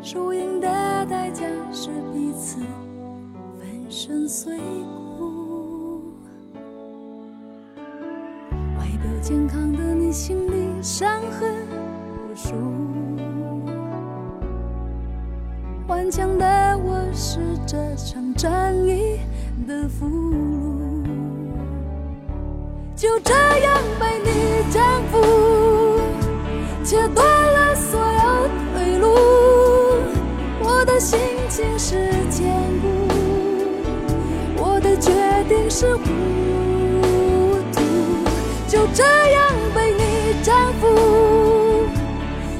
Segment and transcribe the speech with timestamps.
[0.00, 0.68] 输赢的
[1.06, 2.60] 代价是彼此
[3.58, 4.56] 粉身碎
[5.18, 6.12] 骨
[8.78, 11.52] 外表健康的你心里伤痕
[12.14, 12.54] 无数
[15.88, 19.18] 顽强的我是这场战役
[19.66, 21.02] 的俘虏
[22.94, 26.00] 就这样被你征服
[26.84, 27.57] 切断了
[30.98, 31.16] 心
[31.48, 31.94] 情是
[32.28, 32.48] 坚
[32.82, 32.88] 固，
[34.56, 35.12] 我的决
[35.48, 36.02] 定是糊
[37.72, 37.80] 涂，
[38.66, 39.40] 就这样
[39.72, 40.86] 被你征服，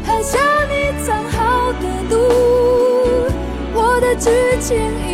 [0.07, 2.15] 喝下你藏好的毒，
[3.75, 5.08] 我的剧情。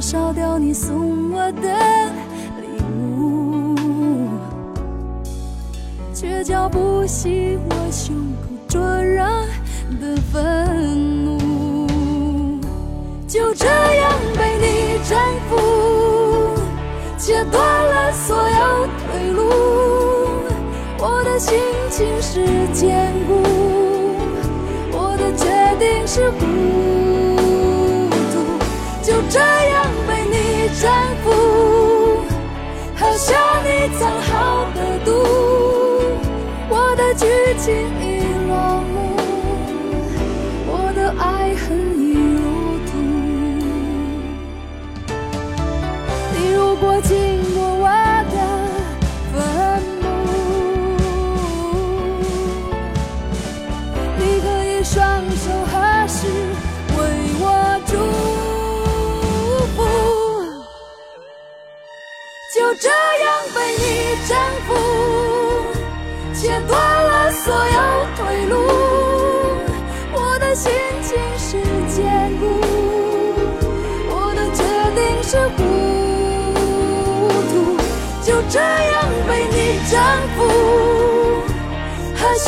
[0.00, 1.68] 烧掉你送我的
[2.62, 2.66] 礼
[2.98, 3.76] 物，
[6.14, 9.22] 却浇不熄我胸口灼热
[10.00, 11.86] 的愤怒。
[13.28, 15.18] 就这样被你征
[15.50, 15.56] 服，
[17.18, 19.38] 切断了所有退路。
[20.98, 21.58] 我的心
[21.90, 23.42] 情是坚固，
[24.92, 25.44] 我的决
[25.78, 27.09] 定是糊涂。
[29.02, 30.50] 就这样被你。
[30.80, 30.88] 征
[31.22, 31.26] 服，
[32.96, 33.68] 喝下你
[33.98, 35.10] 藏好的毒，
[36.70, 37.26] 我的剧
[37.58, 37.68] 情
[38.00, 38.08] 已
[38.48, 38.96] 落幕，
[40.66, 41.68] 我的爱恨
[41.98, 42.02] 已
[42.32, 42.40] 入
[42.86, 42.90] 土。
[46.32, 47.10] 你如果经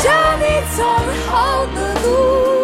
[0.03, 0.43] 向你
[0.75, 0.83] 走
[1.29, 2.62] 好的路。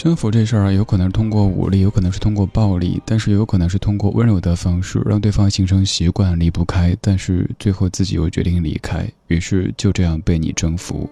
[0.00, 6.96] 征服这事儿啊，有可能是通过武力，有可能是通过暴力，但是也有可能是通过温柔的方式，让对方形成习惯，离不开。
[7.02, 11.06] 但是最后自己又决定离开，于是就这样被你征服。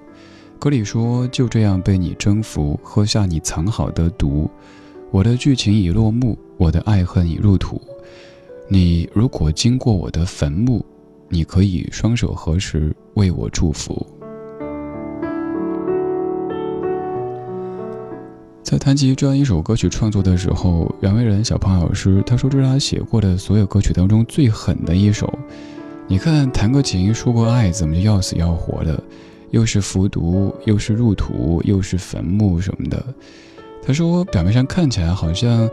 [0.59, 4.51] 歌里说：“就这样被你征服，喝下你藏好的毒。
[5.11, 7.79] 我的剧情已落幕，我的爱恨已入土。
[8.71, 10.83] 你如果经过我的坟墓，
[11.29, 14.07] 你可以双手合十为我祝福。”
[18.69, 25.33] 在谈及这样一首歌曲创作的时候，袁惟仁小胖老师他说这是他写过的所有歌曲当中最狠的一首。
[26.07, 29.03] 你看弹个琴说过爱，怎么就要死要活的？
[29.53, 33.03] 又是服毒，又是入土，又是坟墓什么的。
[33.83, 35.67] 他说表面上看起来好像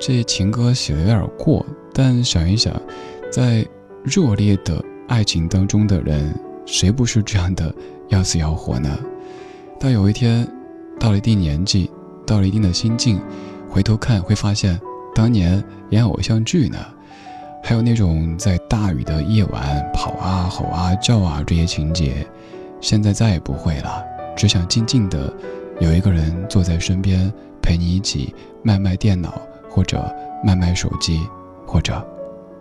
[0.00, 2.74] 这情歌写的有点过，但想一想，
[3.30, 3.64] 在
[4.02, 6.34] 热烈的爱情当中的人，
[6.66, 7.72] 谁不是这样的
[8.08, 8.98] 要死要活呢？
[9.78, 10.44] 到有一天，
[10.98, 11.88] 到了一定年纪。
[12.26, 13.20] 到了一定的心境，
[13.68, 14.80] 回头看会发现，
[15.14, 16.78] 当年演偶像剧呢，
[17.62, 22.26] 还有那种在大雨的夜晚跑啊、吼啊、叫啊这些情节，
[22.80, 24.02] 现在再也不会了。
[24.34, 25.32] 只想静静的
[25.80, 30.02] 有一个人坐在身边，陪你一起卖卖电脑，或者
[30.42, 31.20] 卖卖手机，
[31.66, 32.02] 或者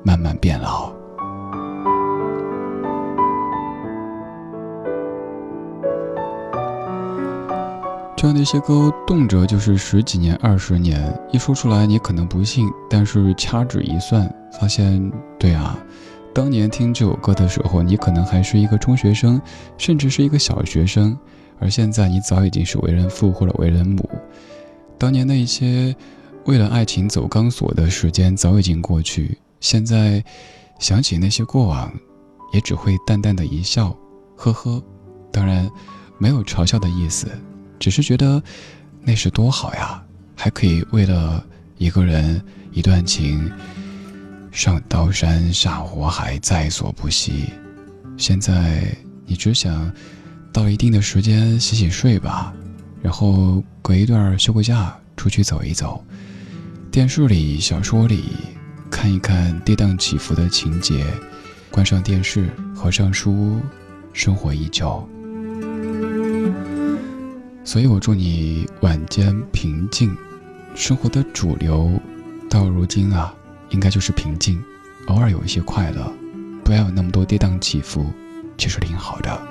[0.04, 1.01] 慢慢变老。
[8.22, 15.76] 这样的一些歌，动辄就是十几年、二十年，一说出来你可能不信，但是掐指一算，发现对啊，
[16.32, 19.42] 当年听这首歌的时候，你可能还是一个中学生，
[19.76, 21.18] 甚至是一个小学生，
[21.58, 24.08] 而现在你早已经是为人父或者为人母。
[25.00, 25.96] 当年那些
[26.46, 30.24] 为了爱情走钢索的时间早已经过去，现在
[30.78, 31.92] 想起那些过往，
[32.54, 33.98] 也只会淡淡的一笑，
[34.36, 34.80] 呵呵，
[35.32, 35.68] 当然
[36.20, 37.28] 没有嘲笑的意思。
[37.82, 38.42] 只是觉得
[39.02, 40.00] 那是多好呀，
[40.36, 41.44] 还可以为了
[41.80, 42.40] 一个人、
[42.72, 43.52] 一段情，
[44.52, 47.50] 上刀山下火海，在所不惜。
[48.18, 48.96] 现在
[49.26, 49.92] 你只想
[50.54, 52.54] 到一定的时间洗洗睡吧，
[53.02, 56.06] 然后隔一段休个假，出去走一走。
[56.92, 58.26] 电视里、小说里
[58.92, 61.04] 看一看跌宕起伏的情节，
[61.72, 63.60] 关上电视，合上书，
[64.14, 65.11] 生活依旧。
[67.64, 70.16] 所以我祝你晚间平静，
[70.74, 71.92] 生活的主流
[72.50, 73.34] 到如今啊，
[73.70, 74.62] 应该就是平静，
[75.08, 76.12] 偶尔有一些快乐，
[76.64, 78.06] 不要有那么多跌宕起伏，
[78.58, 79.42] 其实挺好的。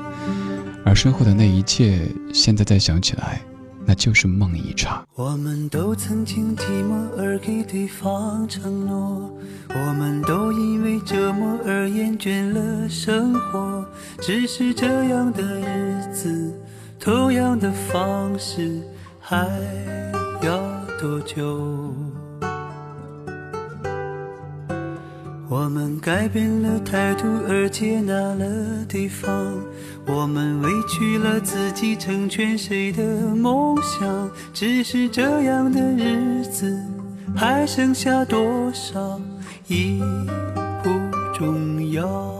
[0.85, 3.41] 而身后的那一切，现在再想起来，
[3.87, 5.07] 那就是梦一场。
[5.15, 9.31] 我们都曾经寂寞而给对方承诺，
[9.69, 13.87] 我们都因为折磨而厌倦了生活，
[14.21, 16.53] 只是这样的日子。
[17.01, 18.79] 同样的方式
[19.19, 19.49] 还
[20.43, 20.61] 要
[21.01, 21.95] 多久？
[25.49, 29.33] 我们改变了态度而接纳了对方，
[30.07, 33.03] 我们委屈了自己成全谁的
[33.35, 34.31] 梦想？
[34.53, 36.79] 只是这样的日子
[37.35, 39.19] 还剩下多少
[39.69, 40.03] 已
[40.83, 40.91] 不
[41.33, 42.40] 重要。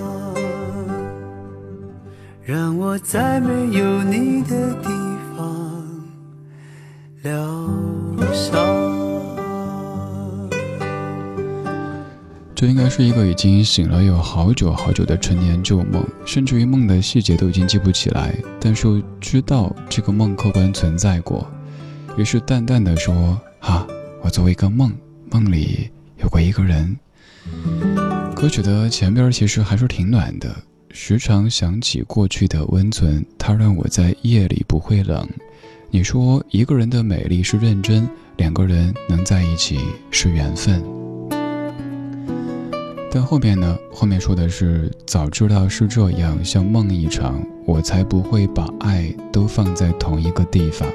[2.51, 4.89] 让我在没有你的地
[5.37, 5.87] 方
[7.21, 7.33] 疗
[8.33, 8.59] 伤。
[12.53, 21.49] 这应该是一个已经醒了有好久好久的陈年旧梦，甚至于梦的细节都已经记不起来，但是知道这个梦客观存在过，
[22.17, 23.87] 于是淡淡的说：“哈，
[24.21, 24.91] 我作为一个梦，
[25.31, 25.89] 梦里
[26.21, 26.99] 有过一个人。”
[28.35, 30.53] 歌曲的前边其实还是挺暖的，
[30.93, 35.27] 时常想起过去的温存，它让我在夜里不会冷。
[35.89, 38.07] 你说一个人的美丽是认真，
[38.37, 39.79] 两个人能在一起
[40.09, 40.83] 是缘分。
[43.13, 43.77] 但后面呢？
[43.91, 50.87] 后面说的是早知道是这样，像梦一场，我才不会把爱都放在同一个地方。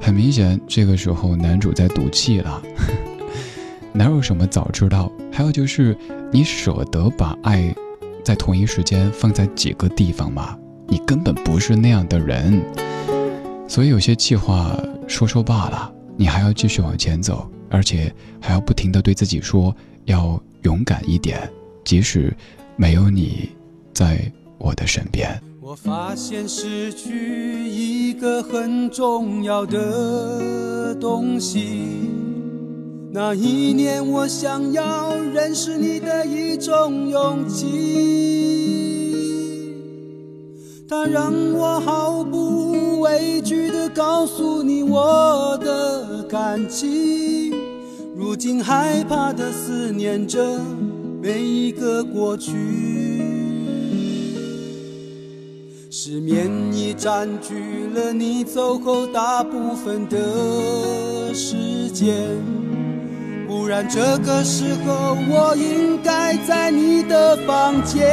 [0.00, 2.62] 很明显，这个时候男主在赌气了。
[3.92, 5.10] 哪有什么早知道？
[5.32, 5.96] 还有就是，
[6.30, 7.74] 你舍得把爱
[8.30, 10.56] 在同一时间放在几个地方吗？
[10.86, 12.62] 你根本不是那样的人。
[13.66, 20.40] 所以有些气话说说罢了，你还要继续往前走，而且还要不停的对自己说要。
[20.62, 21.50] 勇敢一点，
[21.84, 22.30] 即使
[22.76, 23.48] 没有你
[23.94, 25.26] 在我的身边。
[25.58, 32.10] 我发现失去一个很重要的东西。
[33.12, 37.66] 那一年，我想要认识你的一种勇气，
[40.88, 47.52] 它让我毫不畏惧地告诉你我的感情。
[48.14, 50.60] 如今害怕的思念着
[51.20, 52.52] 每一个过去，
[55.90, 62.38] 失眠已占据了你走后大部分的时间，
[63.70, 68.04] 然这个时候我应该在你的房间，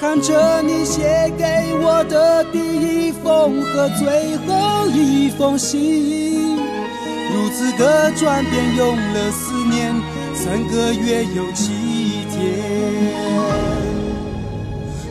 [0.00, 1.44] 看着你写给
[1.82, 6.56] 我的第一封和最后一封信。
[6.56, 9.94] 如此的转变，用了四年
[10.34, 12.40] 三个月又七天。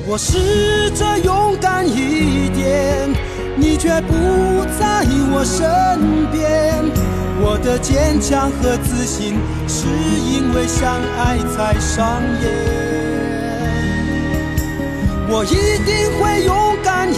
[0.07, 3.07] 我试着勇敢一点，
[3.55, 7.10] 你却不在我身边。
[7.43, 9.35] 我的坚强和自信，
[9.67, 12.45] 是因为相爱才上演。
[15.27, 17.15] 我一定会勇敢一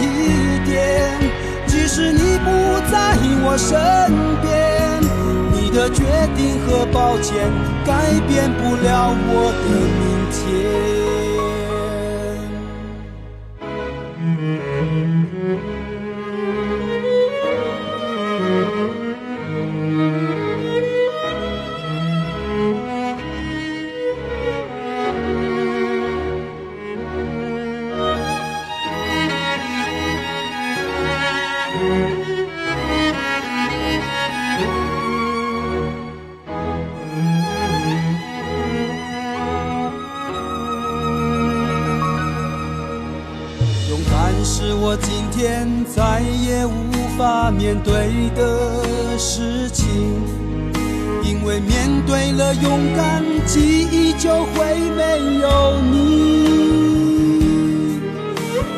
[0.64, 1.20] 点，
[1.66, 2.48] 即使你不
[2.90, 3.70] 在我身
[4.40, 4.50] 边。
[5.52, 6.04] 你的决
[6.34, 7.50] 定和抱歉，
[7.84, 9.68] 改变不了我的
[10.00, 10.02] 明
[10.32, 11.03] 天。
[47.64, 49.86] 面对的事情，
[51.22, 55.94] 因为面对了勇敢，记忆就会没有你。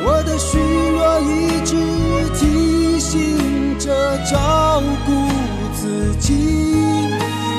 [0.04, 0.60] 我的虚
[0.92, 1.74] 弱一直
[2.38, 5.10] 提醒着照顾
[5.74, 7.10] 自己。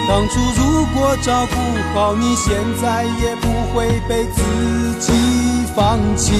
[0.07, 1.55] 当初如果照顾
[1.93, 4.41] 好你，现在也不会被自
[4.97, 5.11] 己
[5.75, 6.31] 放弃。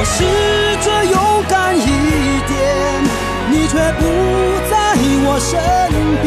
[0.00, 0.16] 我试
[0.84, 1.18] 着勇，
[3.68, 4.02] 却不
[4.70, 4.74] 在
[5.24, 5.52] 我身
[6.22, 6.26] 边。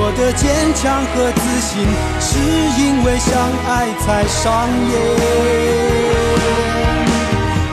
[0.00, 1.70] 我的坚强和自信，
[2.20, 2.38] 是
[2.80, 3.32] 因为相
[3.66, 3.70] 爱
[4.04, 4.92] 才上演。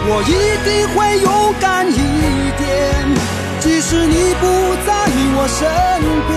[0.08, 0.34] 我一
[0.64, 1.28] 定会勇
[1.60, 1.94] 敢一
[2.58, 2.64] 点，
[3.60, 4.44] 即使你不
[4.86, 4.90] 在
[5.38, 5.60] 我身
[6.28, 6.34] 边。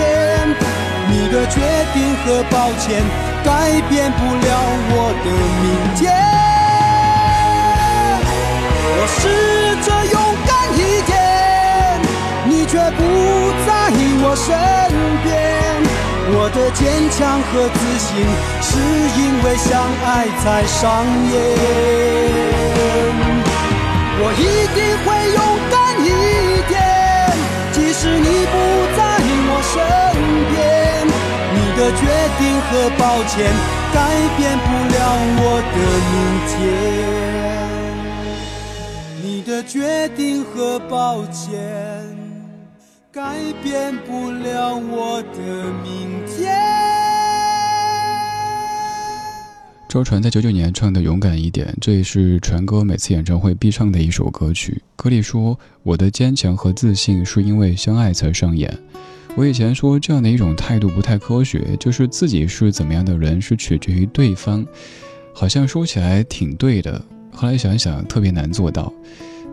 [1.11, 1.55] 你的决
[1.93, 3.01] 定和抱歉，
[3.43, 3.47] 改
[3.89, 4.47] 变不了
[4.91, 5.27] 我的
[5.61, 6.01] 明天。
[8.91, 9.21] 我是
[12.91, 13.01] 不
[13.65, 13.69] 在
[14.21, 14.47] 我身
[15.23, 15.27] 边。
[16.31, 18.07] 我的坚强和自信，
[18.61, 18.69] 是
[19.17, 19.67] 因为相
[20.05, 20.79] 爱才上
[21.31, 21.33] 演。
[24.21, 25.39] 我一定会勇
[25.71, 26.07] 敢一
[26.69, 26.71] 点，
[27.71, 28.53] 即使你不
[28.95, 28.99] 在
[29.49, 29.75] 我身
[30.51, 30.53] 边。
[31.55, 32.01] 你的决
[32.37, 33.33] 定和抱歉，
[33.91, 33.97] 改
[34.37, 34.95] 变不了
[35.41, 35.43] 我
[35.73, 35.77] 的
[36.11, 36.15] 明
[36.51, 36.53] 天。
[39.23, 42.18] 你的决定和抱歉。
[43.11, 46.55] 改变不了我的明天。
[49.89, 54.79] 周传在九九年唱的《勇敢一点》，这也是传哥每次演唱会必唱的一首歌曲。
[54.95, 58.71] 歌里说：“我的坚强和自信是因为相爱才上演。”
[59.35, 64.63] 我以前说这样的一种态度不太科学，就是自己是怎么样的人是取决于对方，
[65.33, 67.03] 好像说起来挺对的。
[67.31, 68.93] 后来想想，特别难做到。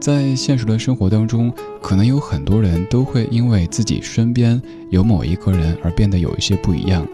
[0.00, 4.60] 在现实的生活当中，可能有很多人都会因为自己身边
[4.90, 7.06] 有某一个人而变得有一些不一样。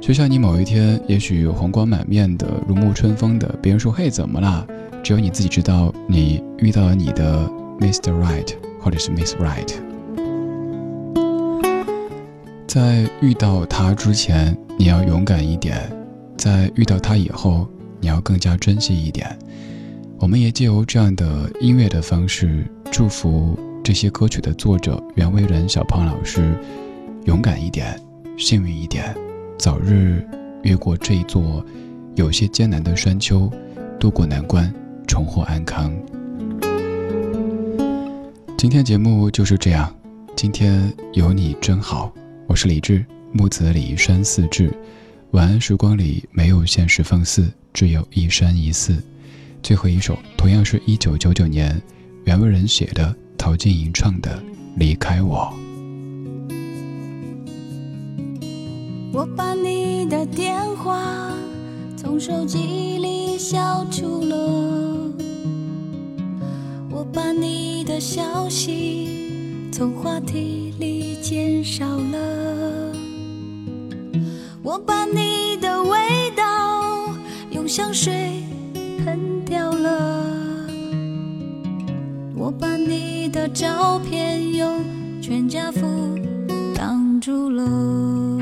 [0.00, 4.66] 就像你某一天也许红光满面的、如沐春风的，别人说：“嘿，怎么啦？”
[5.02, 7.48] 只有你自己知道，你遇到了你的
[7.80, 8.12] Mr.
[8.12, 9.72] Right 或者是 Miss Right。
[12.66, 15.76] 在遇到他之前，你要勇敢一点；
[16.36, 17.68] 在遇到他以后，
[18.00, 19.36] 你要更加珍惜一点。
[20.22, 26.54] 我们也借由这样的音乐的方式，祝福这些歌曲的作者袁惟仁小胖老师，
[27.24, 28.00] 勇敢一点，
[28.38, 29.12] 幸运一点，
[29.58, 30.24] 早日
[30.62, 31.66] 越过这一座
[32.14, 33.50] 有些艰难的山丘，
[33.98, 34.72] 渡过难关，
[35.08, 35.92] 重获安康。
[38.56, 39.92] 今天节目就是这样，
[40.36, 42.14] 今天有你真好，
[42.46, 44.72] 我是李志，木子李山寺志，
[45.32, 49.02] 晚安时光里没有现实放肆，只有一山一寺。
[49.62, 51.80] 最后一首同样是一九九九年
[52.24, 54.30] 袁惟仁写的，陶晶莹唱的
[54.76, 55.48] 《离开我》。
[59.12, 61.32] 我把你的电话
[61.96, 64.36] 从手机里消除了，
[66.90, 72.92] 我把你的消息从话题里减少了，
[74.62, 77.14] 我把你的味道
[77.52, 78.42] 用香水。
[82.42, 84.84] 我把你的照片用
[85.22, 86.18] 全家福
[86.74, 88.41] 挡住了。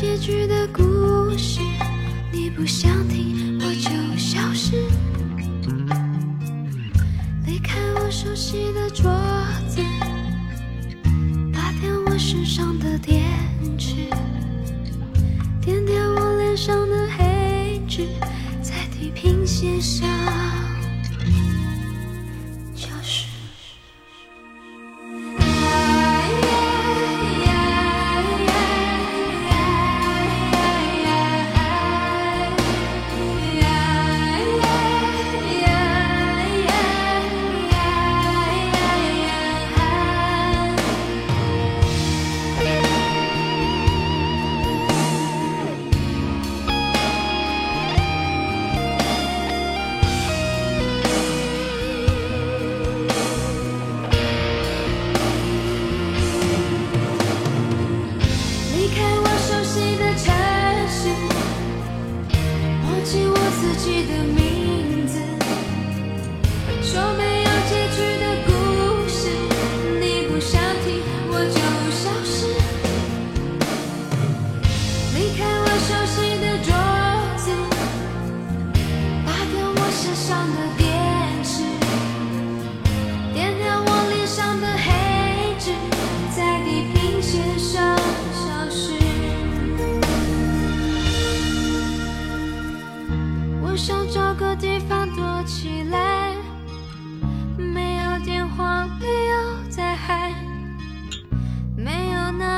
[0.00, 1.60] 结局的故事
[2.32, 4.82] 你不想听我就消失。
[7.44, 9.12] 离开我熟悉的桌
[9.68, 9.82] 子
[11.52, 13.22] 拔掉我身上的电
[13.76, 14.08] 池
[15.60, 18.06] 点掉我脸上的黑痣
[18.62, 20.69] 在地平线上。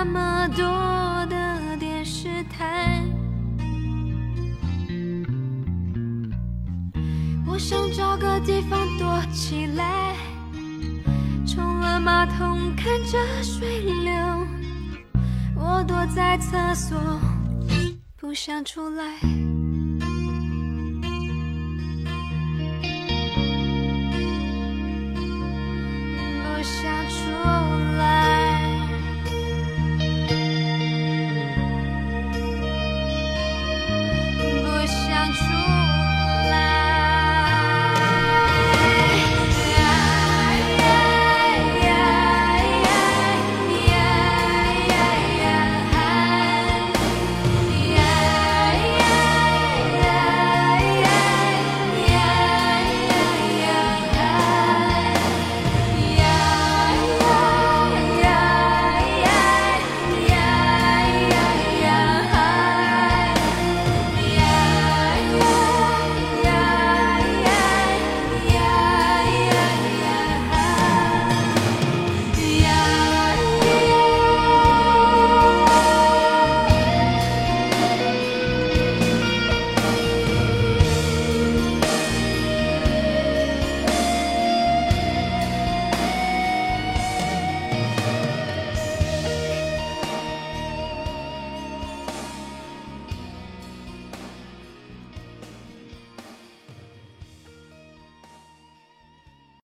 [0.04, 0.64] 那么多
[1.26, 3.00] 的电视台，
[7.46, 10.16] 我想找个地方躲起来，
[11.46, 14.12] 冲了马桶看着水流。
[15.54, 16.98] 我躲在厕所，
[18.16, 19.04] 不想出来。